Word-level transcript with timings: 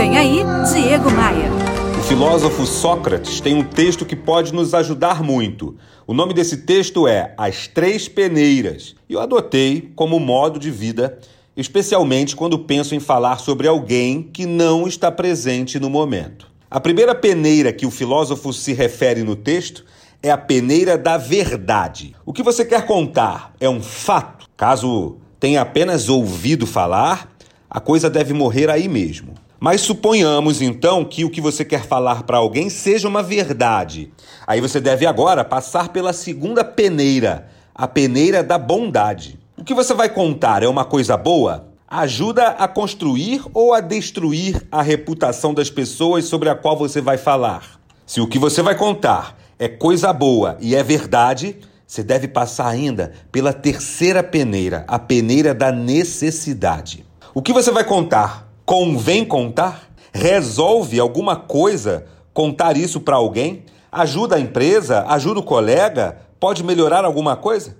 Vem 0.00 0.16
aí, 0.16 0.38
Diego 0.72 1.10
Maia. 1.10 1.50
O 1.98 2.02
filósofo 2.04 2.64
Sócrates 2.64 3.38
tem 3.38 3.54
um 3.54 3.62
texto 3.62 4.06
que 4.06 4.16
pode 4.16 4.50
nos 4.50 4.72
ajudar 4.72 5.22
muito. 5.22 5.76
O 6.06 6.14
nome 6.14 6.32
desse 6.32 6.56
texto 6.56 7.06
é 7.06 7.34
As 7.36 7.66
Três 7.66 8.08
Peneiras. 8.08 8.94
E 9.06 9.12
eu 9.12 9.20
adotei 9.20 9.92
como 9.94 10.18
modo 10.18 10.58
de 10.58 10.70
vida, 10.70 11.18
especialmente 11.54 12.34
quando 12.34 12.60
penso 12.60 12.94
em 12.94 12.98
falar 12.98 13.40
sobre 13.40 13.68
alguém 13.68 14.22
que 14.22 14.46
não 14.46 14.88
está 14.88 15.12
presente 15.12 15.78
no 15.78 15.90
momento. 15.90 16.46
A 16.70 16.80
primeira 16.80 17.14
peneira 17.14 17.70
que 17.70 17.84
o 17.84 17.90
filósofo 17.90 18.54
se 18.54 18.72
refere 18.72 19.22
no 19.22 19.36
texto 19.36 19.84
é 20.22 20.30
a 20.30 20.38
peneira 20.38 20.96
da 20.96 21.18
verdade. 21.18 22.16
O 22.24 22.32
que 22.32 22.42
você 22.42 22.64
quer 22.64 22.86
contar 22.86 23.52
é 23.60 23.68
um 23.68 23.82
fato. 23.82 24.46
Caso 24.56 25.18
tenha 25.38 25.60
apenas 25.60 26.08
ouvido 26.08 26.66
falar, 26.66 27.30
a 27.68 27.80
coisa 27.80 28.08
deve 28.08 28.32
morrer 28.32 28.70
aí 28.70 28.88
mesmo. 28.88 29.34
Mas 29.60 29.82
suponhamos 29.82 30.62
então 30.62 31.04
que 31.04 31.22
o 31.22 31.28
que 31.28 31.38
você 31.38 31.66
quer 31.66 31.84
falar 31.84 32.22
para 32.22 32.38
alguém 32.38 32.70
seja 32.70 33.06
uma 33.06 33.22
verdade. 33.22 34.10
Aí 34.46 34.58
você 34.58 34.80
deve 34.80 35.04
agora 35.04 35.44
passar 35.44 35.90
pela 35.90 36.14
segunda 36.14 36.64
peneira, 36.64 37.46
a 37.74 37.86
peneira 37.86 38.42
da 38.42 38.56
bondade. 38.56 39.38
O 39.58 39.62
que 39.62 39.74
você 39.74 39.92
vai 39.92 40.08
contar 40.08 40.62
é 40.62 40.66
uma 40.66 40.86
coisa 40.86 41.14
boa? 41.14 41.68
Ajuda 41.86 42.48
a 42.48 42.66
construir 42.66 43.42
ou 43.52 43.74
a 43.74 43.80
destruir 43.80 44.66
a 44.72 44.80
reputação 44.80 45.52
das 45.52 45.68
pessoas 45.68 46.24
sobre 46.24 46.48
a 46.48 46.54
qual 46.54 46.74
você 46.74 47.02
vai 47.02 47.18
falar? 47.18 47.78
Se 48.06 48.18
o 48.18 48.26
que 48.26 48.38
você 48.38 48.62
vai 48.62 48.74
contar 48.74 49.36
é 49.58 49.68
coisa 49.68 50.10
boa 50.10 50.56
e 50.58 50.74
é 50.74 50.82
verdade, 50.82 51.58
você 51.86 52.02
deve 52.02 52.26
passar 52.26 52.66
ainda 52.66 53.12
pela 53.30 53.52
terceira 53.52 54.22
peneira, 54.22 54.86
a 54.88 54.98
peneira 54.98 55.52
da 55.52 55.70
necessidade. 55.70 57.04
O 57.34 57.42
que 57.42 57.52
você 57.52 57.70
vai 57.70 57.84
contar? 57.84 58.49
Convém 58.70 59.24
contar? 59.24 59.90
Resolve 60.14 61.00
alguma 61.00 61.34
coisa 61.34 62.06
contar 62.32 62.76
isso 62.76 63.00
para 63.00 63.16
alguém? 63.16 63.64
Ajuda 63.90 64.36
a 64.36 64.40
empresa? 64.40 65.04
Ajuda 65.08 65.40
o 65.40 65.42
colega? 65.42 66.18
Pode 66.38 66.62
melhorar 66.62 67.04
alguma 67.04 67.34
coisa? 67.34 67.76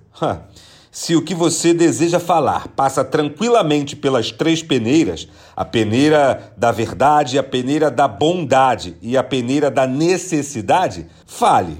Se 0.91 1.15
o 1.15 1.21
que 1.21 1.33
você 1.33 1.73
deseja 1.73 2.19
falar 2.19 2.67
passa 2.75 3.05
tranquilamente 3.05 3.95
pelas 3.95 4.31
três 4.31 4.61
peneiras, 4.61 5.29
a 5.55 5.63
peneira 5.63 6.51
da 6.57 6.73
verdade, 6.73 7.39
a 7.39 7.43
peneira 7.43 7.89
da 7.89 8.05
bondade 8.05 8.97
e 9.01 9.15
a 9.15 9.23
peneira 9.23 9.71
da 9.71 9.87
necessidade, 9.87 11.07
fale. 11.25 11.77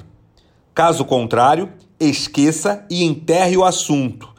Caso 0.74 1.04
contrário, 1.04 1.70
esqueça 2.00 2.86
e 2.90 3.04
enterre 3.04 3.58
o 3.58 3.66
assunto 3.66 4.32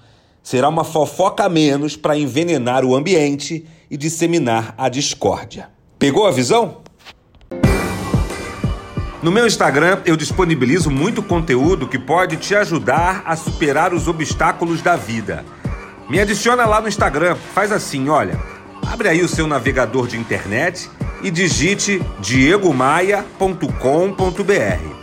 será 0.43 0.69
uma 0.69 0.85
fofoca 0.85 1.45
a 1.45 1.49
menos 1.49 1.97
para 1.97 2.17
envenenar 2.17 2.85
o 2.85 2.97
ambiente 2.97 3.65
e 3.91 3.97
disseminar 3.97 4.75
a 4.77 4.89
discórdia. 4.89 5.69
Pegou 5.99 6.27
a 6.27 6.31
visão? 6.31 6.79
No 9.23 9.31
meu 9.31 9.47
Instagram, 9.47 10.01
eu 10.05 10.17
disponibilizo 10.17 10.91
muito 10.91 11.23
conteúdo 11.23 11.87
que 11.87 11.99
pode 11.99 12.37
te 12.39 12.57
ajudar 12.57 13.23
a 13.25 13.37
superar 13.37 13.95
os 13.95 14.09
obstáculos 14.09 14.83
da 14.83 14.97
vida. 14.97 15.45
Me 16.09 16.19
adiciona 16.19 16.67
lá 16.67 16.81
no 16.81 16.89
Instagram, 16.89 17.37
faz 17.55 17.71
assim, 17.71 18.09
olha, 18.09 18.37
abre 18.85 19.09
aí 19.09 19.23
o 19.23 19.29
seu 19.29 19.47
navegador 19.47 20.09
de 20.09 20.19
internet 20.19 20.91
e 21.23 21.31
digite 21.31 22.03
diegomaia.com.br. 22.21 25.02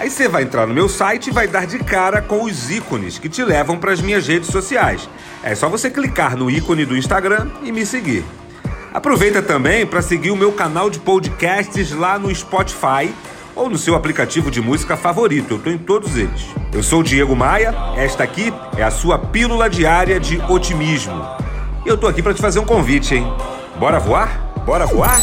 Aí 0.00 0.08
você 0.08 0.26
vai 0.26 0.44
entrar 0.44 0.66
no 0.66 0.72
meu 0.72 0.88
site 0.88 1.26
e 1.26 1.30
vai 1.30 1.46
dar 1.46 1.66
de 1.66 1.78
cara 1.78 2.22
com 2.22 2.44
os 2.44 2.70
ícones 2.70 3.18
que 3.18 3.28
te 3.28 3.44
levam 3.44 3.76
para 3.76 3.92
as 3.92 4.00
minhas 4.00 4.26
redes 4.26 4.48
sociais. 4.48 5.06
É 5.42 5.54
só 5.54 5.68
você 5.68 5.90
clicar 5.90 6.38
no 6.38 6.50
ícone 6.50 6.86
do 6.86 6.96
Instagram 6.96 7.50
e 7.62 7.70
me 7.70 7.84
seguir. 7.84 8.24
Aproveita 8.94 9.42
também 9.42 9.84
para 9.84 10.00
seguir 10.00 10.30
o 10.30 10.36
meu 10.36 10.52
canal 10.52 10.88
de 10.88 10.98
podcasts 10.98 11.92
lá 11.92 12.18
no 12.18 12.34
Spotify 12.34 13.14
ou 13.54 13.68
no 13.68 13.76
seu 13.76 13.94
aplicativo 13.94 14.50
de 14.50 14.62
música 14.62 14.96
favorito. 14.96 15.50
Eu 15.50 15.56
estou 15.58 15.70
em 15.70 15.76
todos 15.76 16.16
eles. 16.16 16.46
Eu 16.72 16.82
sou 16.82 17.00
o 17.00 17.04
Diego 17.04 17.36
Maia, 17.36 17.74
esta 17.94 18.24
aqui 18.24 18.50
é 18.78 18.82
a 18.82 18.90
sua 18.90 19.18
pílula 19.18 19.68
diária 19.68 20.18
de 20.18 20.40
otimismo. 20.48 21.22
E 21.84 21.88
eu 21.90 21.96
estou 21.96 22.08
aqui 22.08 22.22
para 22.22 22.32
te 22.32 22.40
fazer 22.40 22.58
um 22.58 22.64
convite, 22.64 23.16
hein? 23.16 23.30
Bora 23.78 24.00
voar? 24.00 24.54
Bora 24.64 24.86
voar? 24.86 25.20